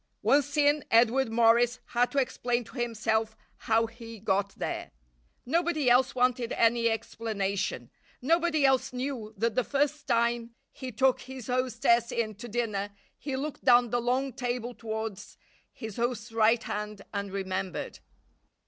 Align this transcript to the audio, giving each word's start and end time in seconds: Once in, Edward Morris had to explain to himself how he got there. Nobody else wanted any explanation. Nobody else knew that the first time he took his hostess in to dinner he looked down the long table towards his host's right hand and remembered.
Once 0.23 0.57
in, 0.57 0.83
Edward 0.89 1.29
Morris 1.31 1.79
had 1.89 2.09
to 2.09 2.17
explain 2.17 2.63
to 2.63 2.75
himself 2.79 3.37
how 3.69 3.85
he 3.85 4.19
got 4.19 4.55
there. 4.57 4.89
Nobody 5.45 5.91
else 5.91 6.15
wanted 6.15 6.53
any 6.53 6.89
explanation. 6.89 7.91
Nobody 8.19 8.65
else 8.65 8.91
knew 8.93 9.31
that 9.37 9.53
the 9.53 9.63
first 9.63 10.07
time 10.07 10.55
he 10.71 10.91
took 10.91 11.21
his 11.21 11.45
hostess 11.45 12.11
in 12.11 12.33
to 12.33 12.47
dinner 12.47 12.89
he 13.15 13.35
looked 13.35 13.63
down 13.63 13.91
the 13.91 14.01
long 14.01 14.33
table 14.33 14.73
towards 14.73 15.37
his 15.71 15.97
host's 15.97 16.31
right 16.31 16.63
hand 16.63 17.03
and 17.13 17.31
remembered. 17.31 17.99